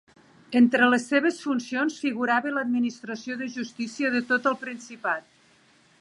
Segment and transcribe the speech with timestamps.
[0.59, 5.33] Entre les seves funcions figurava l'administració de justícia de tot el principat.